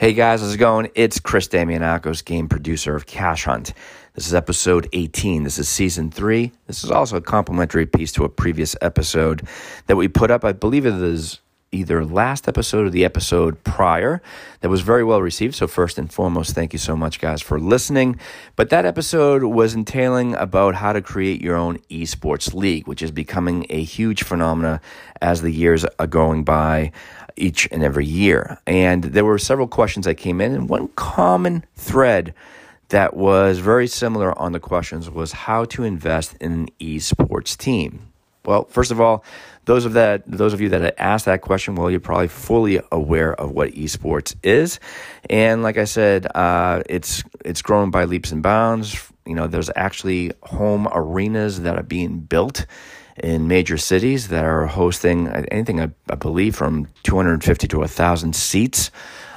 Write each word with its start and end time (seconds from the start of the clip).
Hey 0.00 0.12
guys, 0.12 0.42
how's 0.42 0.54
it 0.54 0.58
going? 0.58 0.92
It's 0.94 1.18
Chris 1.18 1.48
Damianakos, 1.48 2.24
game 2.24 2.48
producer 2.48 2.94
of 2.94 3.06
Cash 3.06 3.46
Hunt. 3.46 3.72
This 4.14 4.28
is 4.28 4.32
episode 4.32 4.88
18. 4.92 5.42
This 5.42 5.58
is 5.58 5.68
season 5.68 6.12
three. 6.12 6.52
This 6.68 6.84
is 6.84 6.92
also 6.92 7.16
a 7.16 7.20
complimentary 7.20 7.84
piece 7.84 8.12
to 8.12 8.22
a 8.22 8.28
previous 8.28 8.76
episode 8.80 9.48
that 9.88 9.96
we 9.96 10.06
put 10.06 10.30
up. 10.30 10.44
I 10.44 10.52
believe 10.52 10.86
it 10.86 10.94
is 10.94 11.40
either 11.72 12.04
last 12.04 12.48
episode 12.48 12.86
or 12.86 12.90
the 12.90 13.04
episode 13.04 13.62
prior 13.64 14.22
that 14.60 14.68
was 14.68 14.80
very 14.80 15.04
well 15.04 15.20
received. 15.20 15.54
So, 15.54 15.66
first 15.66 15.98
and 15.98 16.12
foremost, 16.12 16.54
thank 16.54 16.72
you 16.72 16.78
so 16.78 16.96
much, 16.96 17.20
guys, 17.20 17.42
for 17.42 17.60
listening. 17.60 18.18
But 18.56 18.70
that 18.70 18.86
episode 18.86 19.42
was 19.44 19.74
entailing 19.74 20.34
about 20.34 20.76
how 20.76 20.92
to 20.92 21.02
create 21.02 21.40
your 21.40 21.56
own 21.56 21.78
esports 21.90 22.54
league, 22.54 22.86
which 22.86 23.02
is 23.02 23.10
becoming 23.10 23.66
a 23.70 23.82
huge 23.82 24.22
phenomena 24.22 24.80
as 25.20 25.42
the 25.42 25.50
years 25.50 25.84
are 25.98 26.06
going 26.06 26.44
by 26.44 26.92
each 27.36 27.68
and 27.70 27.82
every 27.82 28.06
year. 28.06 28.58
And 28.66 29.04
there 29.04 29.24
were 29.24 29.38
several 29.38 29.68
questions 29.68 30.06
that 30.06 30.16
came 30.16 30.40
in, 30.40 30.54
and 30.54 30.68
one 30.68 30.88
common 30.96 31.64
thread 31.76 32.34
that 32.88 33.14
was 33.14 33.58
very 33.58 33.86
similar 33.86 34.36
on 34.38 34.52
the 34.52 34.60
questions 34.60 35.10
was 35.10 35.32
how 35.32 35.64
to 35.66 35.84
invest 35.84 36.34
in 36.40 36.52
an 36.52 36.68
esports 36.80 37.56
team. 37.56 38.07
Well, 38.48 38.64
first 38.64 38.90
of 38.90 38.98
all, 38.98 39.24
those 39.66 39.84
of 39.84 39.92
that 39.92 40.22
those 40.26 40.54
of 40.54 40.62
you 40.62 40.70
that 40.70 40.98
asked 40.98 41.26
that 41.26 41.42
question, 41.42 41.74
well, 41.74 41.90
you're 41.90 42.00
probably 42.00 42.28
fully 42.28 42.80
aware 42.90 43.34
of 43.34 43.50
what 43.50 43.72
esports 43.72 44.34
is, 44.42 44.80
and 45.28 45.62
like 45.62 45.76
I 45.76 45.84
said, 45.84 46.26
uh, 46.34 46.82
it's 46.88 47.22
it's 47.44 47.60
growing 47.60 47.90
by 47.90 48.04
leaps 48.04 48.32
and 48.32 48.42
bounds. 48.42 49.12
You 49.26 49.34
know, 49.34 49.48
there's 49.48 49.68
actually 49.76 50.32
home 50.42 50.88
arenas 50.90 51.60
that 51.60 51.76
are 51.76 51.82
being 51.82 52.20
built 52.20 52.64
in 53.22 53.48
major 53.48 53.76
cities 53.76 54.28
that 54.28 54.46
are 54.46 54.64
hosting 54.64 55.28
anything 55.28 55.82
I, 55.82 55.90
I 56.08 56.14
believe 56.14 56.56
from 56.56 56.88
250 57.02 57.68
to 57.68 57.78
1,000 57.80 58.34
seats. 58.34 58.90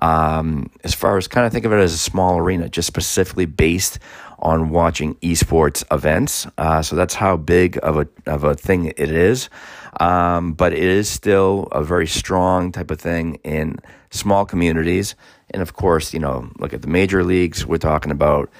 Um, 0.00 0.70
as 0.84 0.94
far 0.94 1.16
as 1.16 1.26
kind 1.26 1.46
of 1.46 1.52
think 1.52 1.64
of 1.64 1.72
it 1.72 1.76
as 1.76 1.94
a 1.94 1.98
small 1.98 2.38
arena, 2.38 2.68
just 2.68 2.86
specifically 2.86 3.46
based 3.46 3.98
on 4.42 4.70
watching 4.70 5.14
esports 5.16 5.84
events. 5.92 6.46
Uh, 6.58 6.82
so 6.82 6.96
that's 6.96 7.14
how 7.14 7.36
big 7.36 7.78
of 7.82 7.96
a 7.96 8.08
of 8.26 8.44
a 8.44 8.54
thing 8.54 8.86
it 8.86 8.98
is. 8.98 9.48
Um, 10.00 10.52
but 10.54 10.72
it 10.72 10.82
is 10.82 11.08
still 11.08 11.68
a 11.72 11.82
very 11.82 12.06
strong 12.06 12.72
type 12.72 12.90
of 12.90 13.00
thing 13.00 13.36
in 13.44 13.78
small 14.10 14.44
communities. 14.44 15.14
And 15.50 15.62
of 15.62 15.74
course, 15.74 16.12
you 16.12 16.18
know, 16.18 16.50
look 16.58 16.72
at 16.72 16.82
the 16.82 16.88
major 16.88 17.22
leagues. 17.22 17.64
We're 17.64 17.78
talking 17.78 18.10
about 18.10 18.50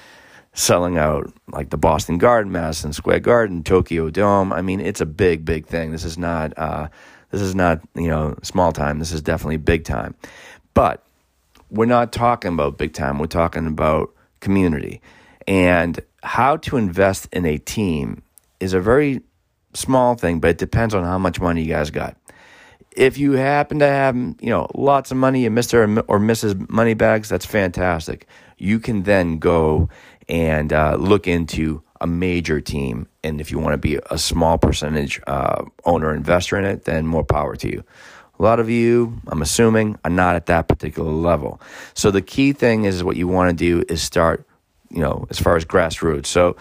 selling 0.53 0.97
out 0.97 1.33
like 1.51 1.69
the 1.69 1.77
Boston 1.77 2.17
Garden, 2.17 2.51
Madison 2.51 2.93
Square 2.93 3.21
Garden, 3.21 3.63
Tokyo 3.63 4.09
Dome. 4.09 4.53
I 4.53 4.61
mean, 4.61 4.79
it's 4.79 5.01
a 5.01 5.05
big, 5.05 5.43
big 5.43 5.65
thing. 5.65 5.91
This 5.91 6.05
is 6.05 6.17
not 6.17 6.57
uh, 6.57 6.87
this 7.31 7.41
is 7.41 7.55
not 7.55 7.81
you 7.95 8.07
know 8.07 8.37
small 8.41 8.71
time. 8.71 8.99
This 8.99 9.11
is 9.11 9.21
definitely 9.21 9.57
big 9.57 9.83
time. 9.83 10.15
But 10.73 11.03
we're 11.69 11.85
not 11.85 12.13
talking 12.13 12.53
about 12.53 12.77
big 12.77 12.93
time. 12.93 13.19
We're 13.19 13.25
talking 13.25 13.67
about 13.67 14.13
community. 14.39 15.01
And 15.47 15.99
how 16.21 16.57
to 16.57 16.77
invest 16.77 17.27
in 17.31 17.45
a 17.45 17.57
team 17.57 18.23
is 18.59 18.73
a 18.73 18.79
very 18.79 19.21
small 19.73 20.15
thing, 20.15 20.39
but 20.39 20.51
it 20.51 20.57
depends 20.57 20.93
on 20.93 21.03
how 21.03 21.17
much 21.17 21.39
money 21.39 21.61
you 21.61 21.67
guys 21.67 21.89
got. 21.89 22.15
If 22.95 23.17
you 23.17 23.33
happen 23.33 23.79
to 23.79 23.87
have, 23.87 24.15
you 24.15 24.49
know, 24.49 24.69
lots 24.75 25.11
of 25.11 25.17
money 25.17 25.45
and 25.45 25.57
Mr. 25.57 26.03
or 26.07 26.19
Mrs. 26.19 26.69
Moneybags, 26.69 27.29
that's 27.29 27.45
fantastic. 27.45 28.27
You 28.57 28.79
can 28.79 29.03
then 29.03 29.39
go 29.39 29.89
and 30.29 30.71
uh, 30.71 30.95
look 30.99 31.27
into 31.27 31.81
a 31.99 32.07
major 32.07 32.61
team. 32.61 33.07
And 33.23 33.41
if 33.41 33.51
you 33.51 33.57
want 33.57 33.73
to 33.73 33.77
be 33.77 33.99
a 34.11 34.17
small 34.17 34.57
percentage 34.57 35.19
uh, 35.25 35.65
owner 35.85 36.13
investor 36.13 36.57
in 36.57 36.65
it, 36.65 36.85
then 36.85 37.07
more 37.07 37.23
power 37.23 37.55
to 37.55 37.67
you. 37.67 37.83
A 38.39 38.43
lot 38.43 38.59
of 38.59 38.69
you, 38.69 39.21
I'm 39.27 39.41
assuming, 39.41 39.97
are 40.03 40.11
not 40.11 40.35
at 40.35 40.47
that 40.47 40.67
particular 40.67 41.11
level. 41.11 41.61
So 41.93 42.11
the 42.11 42.21
key 42.21 42.51
thing 42.51 42.85
is 42.85 43.03
what 43.03 43.15
you 43.15 43.27
want 43.27 43.49
to 43.49 43.55
do 43.55 43.83
is 43.87 44.01
start 44.01 44.45
you 44.93 45.01
know, 45.01 45.25
as 45.29 45.39
far 45.39 45.55
as 45.55 45.65
grassroots. 45.65 46.27
So 46.27 46.55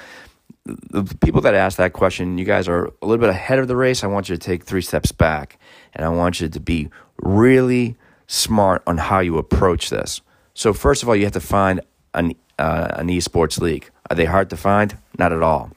the 0.64 1.05
people 1.20 1.41
that 1.42 1.55
ask 1.55 1.77
that 1.78 1.92
question, 1.92 2.38
you 2.38 2.44
guys 2.44 2.69
are 2.69 2.87
a 2.87 3.06
little 3.06 3.20
bit 3.20 3.31
ahead 3.31 3.59
of 3.59 3.69
the 3.69 3.76
race. 3.76 4.04
I 4.04 4.06
want 4.06 4.28
you 4.28 4.37
to 4.37 4.41
take 4.41 4.65
three 4.65 4.82
steps 4.82 5.12
back, 5.12 5.59
and 5.94 6.04
I 6.04 6.09
want 6.09 6.41
you 6.41 6.48
to 6.48 6.60
be 6.60 6.88
really 7.21 7.97
smart 8.26 8.82
on 8.87 8.98
how 8.98 9.21
you 9.21 9.38
approach 9.38 9.91
this. 9.91 10.21
So 10.54 10.72
first 10.72 11.03
of 11.03 11.09
all, 11.09 11.16
you 11.16 11.25
have 11.25 11.32
to 11.32 11.41
find 11.41 11.81
an 12.15 12.34
uh, 12.59 12.88
an 12.92 13.09
esports 13.09 13.60
league. 13.60 13.91
Are 14.10 14.16
they 14.16 14.26
hard 14.26 14.50
to 14.50 14.56
find? 14.56 14.97
Not 15.19 15.32
at 15.32 15.42
all. 15.42 15.71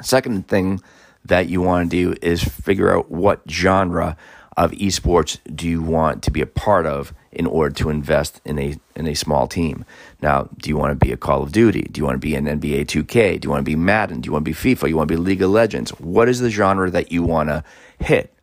Second 0.00 0.48
thing 0.48 0.80
that 1.24 1.48
you 1.48 1.60
want 1.60 1.90
to 1.90 1.96
do 1.96 2.14
is 2.22 2.42
figure 2.42 2.96
out 2.96 3.10
what 3.10 3.42
genre 3.48 4.16
of 4.58 4.72
esports 4.72 5.38
do 5.54 5.68
you 5.68 5.80
want 5.80 6.22
to 6.24 6.32
be 6.32 6.42
a 6.42 6.46
part 6.46 6.84
of 6.84 7.14
in 7.30 7.46
order 7.46 7.72
to 7.72 7.90
invest 7.90 8.40
in 8.44 8.58
a 8.58 8.76
in 8.96 9.06
a 9.06 9.14
small 9.14 9.46
team. 9.46 9.84
Now, 10.20 10.48
do 10.58 10.68
you 10.68 10.76
want 10.76 10.90
to 10.90 11.06
be 11.06 11.12
a 11.12 11.16
Call 11.16 11.44
of 11.44 11.52
Duty? 11.52 11.82
Do 11.82 12.00
you 12.00 12.04
want 12.04 12.16
to 12.16 12.26
be 12.26 12.34
an 12.34 12.46
NBA 12.46 12.86
2K? 12.86 13.40
Do 13.40 13.46
you 13.46 13.50
want 13.50 13.60
to 13.60 13.70
be 13.70 13.76
Madden? 13.76 14.20
Do 14.20 14.26
you 14.26 14.32
want 14.32 14.44
to 14.44 14.50
be 14.50 14.56
FIFA? 14.56 14.88
You 14.88 14.96
want 14.96 15.08
to 15.08 15.14
be 15.14 15.20
League 15.22 15.42
of 15.42 15.50
Legends? 15.50 15.92
What 16.00 16.28
is 16.28 16.40
the 16.40 16.50
genre 16.50 16.90
that 16.90 17.12
you 17.12 17.22
want 17.22 17.50
to 17.50 17.62
hit? 18.00 18.34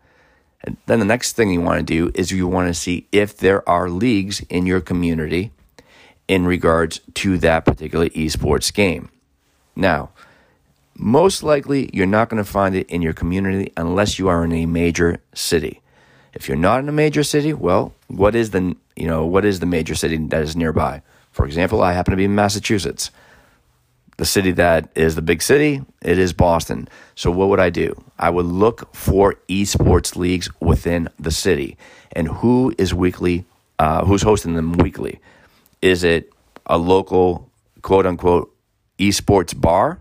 And 0.64 0.78
then 0.86 1.00
the 1.00 1.06
next 1.06 1.34
thing 1.34 1.52
you 1.52 1.62
want 1.62 1.80
to 1.80 1.84
do 1.84 2.12
is 2.16 2.32
you 2.32 2.48
want 2.48 2.70
to 2.70 2.74
see 2.74 3.08
if 3.12 3.36
there 3.38 3.68
are 3.68 3.90
leagues 3.90 4.40
in 4.50 4.66
your 4.66 4.80
community 4.80 5.52
in 6.30 6.46
regards 6.46 7.02
to 7.16 7.38
that 7.40 7.66
particular 7.66 8.08
esports 8.10 8.74
game. 8.74 9.10
Now, 9.76 10.12
most 10.96 11.44
likely 11.44 11.90
you're 11.92 12.08
not 12.08 12.30
going 12.30 12.42
to 12.42 12.50
find 12.50 12.74
it 12.74 12.90
in 12.90 13.02
your 13.02 13.14
community 13.14 13.74
unless 13.76 14.18
you 14.18 14.30
are 14.30 14.46
in 14.46 14.54
a 14.54 14.66
major 14.66 15.20
city. 15.34 15.82
If 16.36 16.50
you're 16.50 16.58
not 16.58 16.82
in 16.82 16.90
a 16.90 16.92
major 16.92 17.24
city, 17.24 17.54
well, 17.54 17.94
what 18.08 18.36
is 18.36 18.52
the 18.52 18.76
you 18.96 19.08
know 19.08 19.26
what 19.26 19.46
is 19.46 19.62
the 19.62 19.66
major 19.66 19.96
city 19.96 20.18
that 20.18 20.44
is 20.44 20.56
nearby? 20.56 21.02
For 21.32 21.46
example, 21.46 21.82
I 21.82 21.94
happen 21.94 22.12
to 22.12 22.18
be 22.18 22.26
in 22.26 22.36
Massachusetts. 22.36 23.10
The 24.18 24.26
city 24.26 24.52
that 24.52 24.90
is 24.96 25.16
the 25.16 25.22
big 25.22 25.42
city, 25.42 25.82
it 26.02 26.18
is 26.18 26.32
Boston. 26.32 26.88
So 27.16 27.32
what 27.32 27.50
would 27.50 27.60
I 27.60 27.70
do? 27.70 28.02
I 28.18 28.30
would 28.30 28.46
look 28.46 28.94
for 28.96 29.36
esports 29.50 30.16
leagues 30.16 30.50
within 30.62 31.10
the 31.20 31.32
city 31.32 31.78
and 32.14 32.30
who 32.30 32.74
is 32.78 32.94
weekly, 32.94 33.44
uh, 33.78 34.06
who's 34.06 34.22
hosting 34.22 34.54
them 34.54 34.74
weekly. 34.74 35.20
Is 35.82 36.06
it 36.06 36.32
a 36.66 36.78
local 36.78 37.50
quote 37.82 38.06
unquote 38.06 38.56
esports 39.00 39.60
bar? 39.60 40.00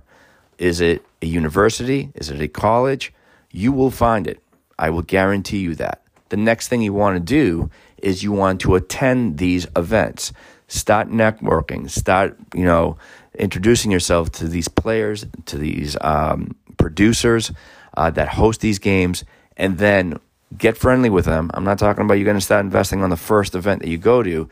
Is 0.59 0.81
it 0.81 1.05
a 1.21 1.27
university? 1.27 2.11
Is 2.15 2.31
it 2.31 2.41
a 2.41 2.47
college? 2.47 3.13
You 3.51 3.73
will 3.73 3.91
find 3.91 4.29
it. 4.29 4.41
I 4.79 4.91
will 4.91 5.03
guarantee 5.03 5.59
you 5.59 5.75
that 5.77 6.04
the 6.29 6.37
next 6.37 6.69
thing 6.69 6.83
you 6.83 6.93
want 6.93 7.17
to 7.17 7.21
do 7.21 7.71
is 7.99 8.23
you 8.23 8.33
want 8.33 8.61
to 8.63 8.75
attend 8.75 9.39
these 9.39 9.67
events. 9.77 10.33
Start 10.69 11.09
networking. 11.11 11.89
Start, 11.91 12.37
you 12.55 12.65
know, 12.65 12.97
introducing 13.39 13.91
yourself 13.91 14.31
to 14.33 14.49
these 14.49 14.69
players, 14.69 15.27
to 15.47 15.59
these 15.59 15.97
um, 16.01 16.55
producers 16.77 17.53
uh, 17.97 18.11
that 18.11 18.29
host 18.29 18.61
these 18.61 18.79
games, 18.79 19.25
and 19.57 19.79
then 19.79 20.19
get 20.57 20.77
friendly 20.77 21.11
with 21.11 21.25
them. 21.25 21.51
I'm 21.55 21.65
not 21.65 21.79
talking 21.79 22.05
about 22.05 22.15
you're 22.15 22.25
going 22.25 22.37
to 22.37 22.41
start 22.45 22.65
investing 22.65 23.03
on 23.03 23.11
the 23.11 23.17
first 23.17 23.55
event 23.55 23.83
that 23.83 23.89
you 23.89 23.99
go 23.99 24.23
to. 24.23 24.49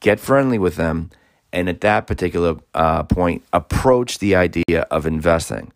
Get 0.00 0.20
friendly 0.20 0.58
with 0.58 0.76
them, 0.76 1.10
and 1.52 1.68
at 1.68 1.80
that 1.80 2.06
particular 2.06 2.56
uh, 2.74 3.04
point, 3.04 3.42
approach 3.52 4.18
the 4.18 4.36
idea 4.36 4.80
of 4.90 5.06
investing. 5.06 5.72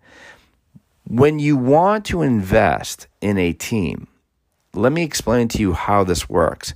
When 1.06 1.38
you 1.38 1.56
want 1.56 2.04
to 2.06 2.22
invest 2.22 3.06
in 3.20 3.38
a 3.38 3.52
team, 3.52 4.06
let 4.74 4.92
me 4.92 5.02
explain 5.02 5.48
to 5.48 5.58
you 5.58 5.72
how 5.72 6.04
this 6.04 6.28
works. 6.28 6.74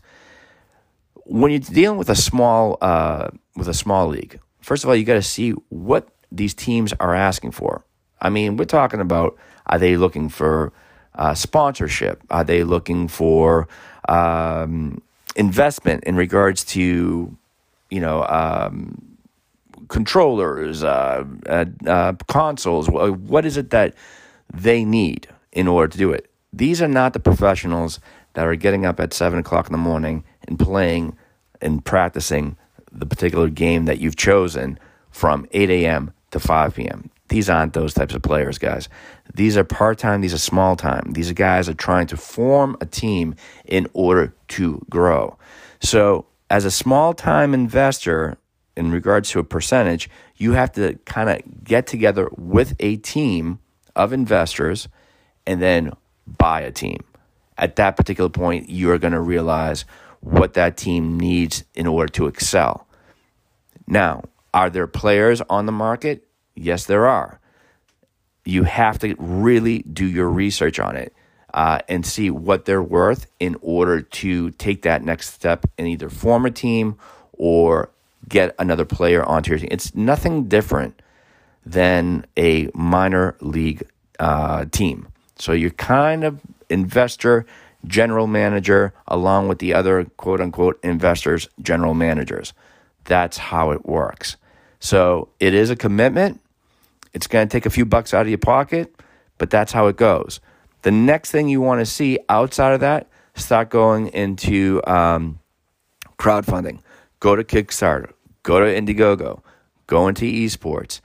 When 1.27 1.50
you're 1.50 1.60
dealing 1.60 1.99
with 1.99 2.10
a 2.10 2.15
small 2.15 2.77
uh, 2.81 3.31
with 3.56 3.69
a 3.69 3.75
small 3.75 4.09
league, 4.09 4.41
first 4.60 4.84
of 4.84 4.91
all, 4.91 4.97
you 4.97 5.05
got 5.05 5.15
to 5.15 5.22
see 5.22 5.50
what 5.69 6.09
these 6.31 6.55
teams 6.55 6.93
are 6.94 7.15
asking 7.15 7.53
for. 7.53 7.84
I 8.21 8.31
mean, 8.31 8.56
we're 8.56 8.65
talking 8.65 9.00
about 9.00 9.37
are 9.66 9.78
they 9.78 9.97
looking 9.97 10.28
for 10.28 10.72
uh, 11.15 11.34
sponsorship? 11.34 12.22
Are 12.31 12.44
they 12.44 12.65
looking 12.65 13.09
for 13.09 13.69
um, 14.09 15.00
investment 15.37 16.05
in 16.05 16.16
regards 16.16 16.65
to 16.65 17.37
you 17.90 18.00
know 18.00 18.25
um, 18.25 19.17
controllers, 19.88 20.82
uh, 20.82 21.25
uh, 21.47 21.64
uh 21.87 22.12
consoles? 22.26 22.90
What 22.90 23.47
is 23.47 23.56
it 23.56 23.70
that 23.70 23.94
they 24.52 24.85
need 24.85 25.29
in 25.52 25.69
order 25.69 25.88
to 25.88 25.99
do 25.99 26.12
it? 26.12 26.29
These 26.56 26.81
are 26.81 26.89
not 26.89 27.15
the 27.15 27.21
professionals 27.21 27.99
that 28.35 28.47
are 28.47 28.55
getting 28.55 28.87
up 28.87 29.01
at 29.01 29.12
seven 29.12 29.41
o'clock 29.41 29.67
in 29.67 29.73
the 29.73 29.79
morning 29.79 30.23
and 30.47 30.59
playing 30.59 31.17
and 31.61 31.85
practicing 31.85 32.56
the 32.93 33.06
particular 33.06 33.49
game 33.49 33.87
that 33.87 33.99
you've 33.99 34.15
chosen 34.15 34.79
from 35.11 35.47
8 35.51 35.69
a.m. 35.71 36.12
to 36.31 36.39
5 36.39 36.77
p.m. 36.77 37.11
These 37.29 37.51
aren't 37.51 37.73
those 37.73 37.95
types 37.95 38.15
of 38.15 38.23
players, 38.23 38.59
guys. 38.59 38.89
These 39.35 39.56
are 39.56 39.65
part 39.65 39.99
time, 39.99 40.21
these 40.21 40.35
are 40.35 40.39
small 40.39 40.77
time. 40.77 41.12
These 41.12 41.33
guys 41.33 41.69
are 41.69 41.75
trying 41.75 42.06
to 42.09 42.17
form 42.17 42.77
a 42.81 42.87
team 42.87 43.35
in 43.65 43.89
order 43.93 44.33
to 44.49 44.85
grow. 44.89 45.37
So, 45.81 46.27
as 46.50 46.65
a 46.65 46.71
small 46.71 47.15
time 47.15 47.53
investor, 47.53 48.37
in 48.77 48.93
regards 48.93 49.31
to 49.31 49.41
a 49.41 49.45
percentage, 49.45 50.09
you 50.37 50.53
have 50.53 50.71
to 50.73 50.99
kind 51.05 51.31
of 51.31 51.65
get 51.65 51.87
together 51.89 52.29
with 52.37 52.77
a 52.79 52.97
team 52.97 53.59
of 53.97 54.12
investors 54.12 54.89
and 55.47 55.61
then 55.61 55.93
buy 56.26 56.61
a 56.61 56.71
team. 56.71 57.00
At 57.56 57.76
that 57.76 57.97
particular 57.97 58.31
point, 58.31 58.69
you're 58.69 58.99
going 58.99 59.12
to 59.12 59.21
realize 59.21 59.85
what 60.21 60.55
that 60.55 60.76
team 60.76 61.19
needs 61.19 61.65
in 61.75 61.87
order 61.87 62.11
to 62.15 62.26
excel. 62.26 62.87
Now, 63.87 64.25
are 64.53 64.71
there 64.71 64.87
players 64.87 65.43
on 65.50 65.67
the 65.67 65.73
market? 65.73 66.26
Yes, 66.55 66.87
there 66.87 67.06
are. 67.06 67.41
You 68.44 68.65
have 68.65 68.99
to 69.00 69.15
really 69.19 69.81
do 69.81 70.06
your 70.06 70.29
research 70.29 70.79
on 70.79 70.97
it 70.97 71.15
uh, 71.53 71.79
and 71.88 72.05
see 72.05 72.31
what 72.31 72.65
they're 72.65 72.82
worth 72.82 73.26
in 73.38 73.56
order 73.61 74.03
to 74.03 74.50
take 74.53 74.82
that 74.82 75.03
next 75.03 75.32
step 75.32 75.67
and 75.79 75.87
either 75.87 76.09
form 76.09 76.47
a 76.47 76.50
team 76.50 76.97
or 77.32 77.91
get 78.29 78.55
another 78.59 78.85
player 78.85 79.23
onto 79.23 79.50
your 79.50 79.59
team. 79.59 79.69
It's 79.71 79.94
nothing 79.94 80.49
different 80.49 81.00
than 81.65 82.26
a 82.37 82.71
minor 82.75 83.37
league 83.41 83.82
uh, 84.19 84.67
team. 84.67 85.09
So 85.37 85.53
you're 85.53 85.71
kind 85.71 86.25
of 86.25 86.41
investor, 86.69 87.47
general 87.87 88.27
manager, 88.27 88.93
along 89.07 89.49
with 89.49 89.59
the 89.59 89.75
other 89.75 90.05
quote 90.17 90.41
unquote 90.41 90.79
investors, 90.83 91.49
general 91.61 91.95
managers. 91.95 92.53
That's 93.05 93.37
how 93.37 93.71
it 93.71 93.87
works. 93.87 94.37
So 94.81 95.29
it 95.41 95.55
is 95.55 95.71
a 95.71 95.77
commitment. 95.77 96.41
It's 97.13 97.27
going 97.27 97.47
to 97.49 97.53
take 97.53 97.67
a 97.67 97.71
few 97.71 97.85
bucks 97.85 98.13
out 98.13 98.23
of 98.23 98.29
your 98.29 98.39
pocket, 98.39 98.95
but 99.39 99.51
that's 99.51 99.73
how 99.73 99.87
it 99.87 99.97
goes. 99.97 100.41
The 100.83 100.91
next 100.91 101.31
thing 101.31 101.49
you 101.49 101.61
want 101.61 101.81
to 101.81 101.87
see 101.87 102.19
outside 102.29 102.73
of 102.73 102.81
that, 102.81 103.09
start 103.35 103.71
going 103.71 104.09
into 104.09 104.81
um, 104.87 105.41
crowdfunding. 106.19 106.81
Go 107.21 107.37
to 107.37 107.45
Kickstarter, 107.45 108.13
go 108.43 108.61
to 108.61 108.67
Indiegogo, 108.67 109.43
go 109.87 110.09
into 110.09 110.25
esports. 110.25 111.01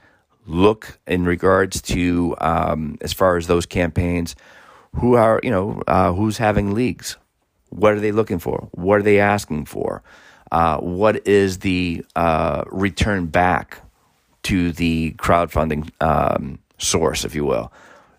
Look 0.50 0.98
in 1.06 1.24
regards 1.24 1.80
to 1.82 2.34
um, 2.40 2.98
as 3.00 3.12
far 3.12 3.36
as 3.36 3.46
those 3.46 3.66
campaigns, 3.66 4.34
who 4.96 5.14
are 5.14 5.38
you 5.44 5.50
know 5.50 5.80
uh, 5.86 6.12
who's 6.12 6.38
having 6.38 6.74
leagues? 6.74 7.16
What 7.68 7.92
are 7.92 8.00
they 8.00 8.10
looking 8.10 8.40
for? 8.40 8.68
What 8.72 8.98
are 8.98 9.02
they 9.04 9.20
asking 9.20 9.66
for? 9.66 10.02
Uh, 10.50 10.78
what 10.78 11.24
is 11.24 11.60
the 11.60 12.04
uh, 12.16 12.64
return 12.66 13.26
back 13.26 13.78
to 14.42 14.72
the 14.72 15.12
crowdfunding 15.18 15.88
um, 16.00 16.58
source, 16.78 17.24
if 17.24 17.36
you 17.36 17.44
will? 17.44 17.72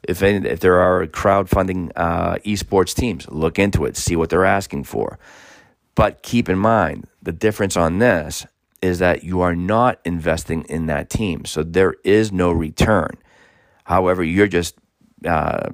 If 0.04 0.24
any, 0.24 0.48
if 0.48 0.62
there 0.62 0.80
are 0.80 1.06
crowdfunding 1.08 1.92
uh, 1.98 2.36
esports 2.46 2.96
teams, 2.96 3.28
look 3.28 3.60
into 3.60 3.84
it, 3.84 3.98
see 3.98 4.16
what 4.16 4.30
they're 4.30 4.46
asking 4.46 4.86
for. 4.86 5.20
But 5.96 6.24
keep 6.24 6.48
in 6.48 6.58
mind 6.58 7.10
the 7.22 7.34
difference 7.34 7.76
on 7.76 8.00
this 8.00 8.46
is 8.82 9.00
that 9.00 9.24
you 9.24 9.42
are 9.42 9.56
not 9.56 10.00
investing 10.06 10.64
in 10.64 10.88
that 10.88 11.10
team, 11.10 11.46
so 11.46 11.64
there 11.64 11.96
is 12.04 12.32
no 12.32 12.52
return. 12.52 13.12
However, 13.84 14.24
you're 14.24 14.48
just 14.48 14.76
uh, 15.26 15.70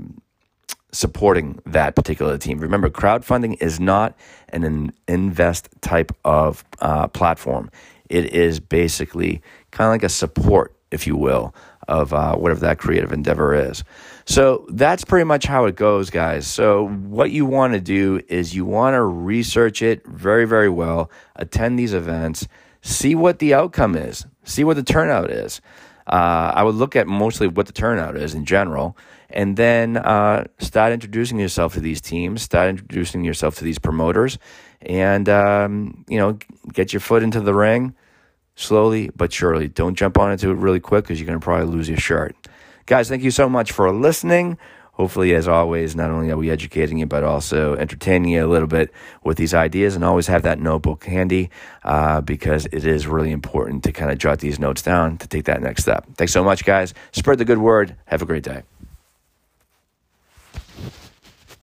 supporting 0.91 1.61
that 1.65 1.95
particular 1.95 2.37
team. 2.37 2.59
Remember, 2.59 2.89
crowdfunding 2.89 3.61
is 3.61 3.79
not 3.79 4.17
an 4.49 4.91
invest 5.07 5.69
type 5.81 6.11
of 6.25 6.63
uh, 6.79 7.07
platform. 7.07 7.69
It 8.09 8.33
is 8.33 8.59
basically 8.59 9.41
kind 9.71 9.87
of 9.87 9.93
like 9.93 10.03
a 10.03 10.09
support, 10.09 10.75
if 10.91 11.05
you 11.05 11.15
will, 11.15 11.53
of 11.87 12.13
uh, 12.13 12.35
whatever 12.35 12.61
that 12.61 12.79
creative 12.79 13.11
endeavor 13.11 13.53
is. 13.53 13.83
So 14.25 14.65
that's 14.69 15.05
pretty 15.05 15.23
much 15.23 15.45
how 15.45 15.65
it 15.65 15.75
goes, 15.75 16.09
guys. 16.09 16.47
So, 16.47 16.87
what 16.89 17.31
you 17.31 17.45
want 17.45 17.73
to 17.73 17.79
do 17.79 18.21
is 18.27 18.55
you 18.55 18.65
want 18.65 18.95
to 18.95 19.01
research 19.01 19.81
it 19.81 20.05
very, 20.05 20.45
very 20.45 20.69
well, 20.69 21.09
attend 21.37 21.79
these 21.79 21.93
events, 21.93 22.47
see 22.87 23.15
what 23.15 23.39
the 23.39 23.53
outcome 23.53 23.95
is, 23.95 24.25
see 24.43 24.63
what 24.63 24.75
the 24.75 24.83
turnout 24.83 25.29
is. 25.29 25.61
Uh, 26.07 26.51
I 26.55 26.63
would 26.63 26.75
look 26.75 26.95
at 26.95 27.05
mostly 27.05 27.47
what 27.47 27.67
the 27.67 27.73
turnout 27.73 28.15
is 28.15 28.33
in 28.33 28.45
general, 28.45 28.97
and 29.29 29.57
then 29.57 29.97
uh, 29.97 30.45
start 30.59 30.93
introducing 30.93 31.37
yourself 31.37 31.73
to 31.73 31.81
these 31.81 31.99
teams, 31.99 32.41
start 32.43 32.69
introducing 32.69 33.25
yourself 33.25 33.55
to 33.55 33.65
these 33.65 33.77
promoters, 33.77 34.39
and 34.81 35.27
um, 35.27 36.05
you 36.07 36.17
know, 36.17 36.37
get 36.71 36.93
your 36.93 37.01
foot 37.01 37.23
into 37.23 37.41
the 37.41 37.53
ring 37.53 37.93
slowly 38.55 39.09
but 39.15 39.31
surely. 39.33 39.67
Don't 39.67 39.95
jump 39.95 40.17
on 40.17 40.31
into 40.31 40.49
it 40.49 40.55
really 40.55 40.79
quick 40.79 41.03
because 41.03 41.19
you're 41.19 41.27
going 41.27 41.39
to 41.39 41.43
probably 41.43 41.67
lose 41.67 41.87
your 41.89 41.99
shirt. 41.99 42.35
Guys, 42.85 43.09
thank 43.09 43.21
you 43.21 43.31
so 43.31 43.49
much 43.49 43.71
for 43.71 43.91
listening. 43.91 44.57
Hopefully, 44.97 45.35
as 45.35 45.47
always, 45.47 45.95
not 45.95 46.09
only 46.09 46.31
are 46.31 46.37
we 46.37 46.49
educating 46.49 46.97
you, 46.97 47.05
but 47.05 47.23
also 47.23 47.75
entertaining 47.75 48.31
you 48.31 48.43
a 48.43 48.49
little 48.49 48.67
bit 48.67 48.91
with 49.23 49.37
these 49.37 49.53
ideas. 49.53 49.95
And 49.95 50.03
always 50.03 50.25
have 50.25 50.41
that 50.41 50.59
notebook 50.59 51.05
handy 51.05 51.51
uh, 51.83 52.21
because 52.21 52.65
it 52.71 52.83
is 52.83 53.05
really 53.05 53.31
important 53.31 53.83
to 53.83 53.91
kind 53.91 54.09
of 54.09 54.17
jot 54.17 54.39
these 54.39 54.57
notes 54.57 54.81
down 54.81 55.19
to 55.19 55.27
take 55.27 55.45
that 55.45 55.61
next 55.61 55.83
step. 55.83 56.07
Thanks 56.15 56.33
so 56.33 56.43
much, 56.43 56.65
guys. 56.65 56.95
Spread 57.11 57.37
the 57.37 57.45
good 57.45 57.59
word. 57.59 57.95
Have 58.07 58.23
a 58.23 58.25
great 58.25 58.41
day. 58.41 58.63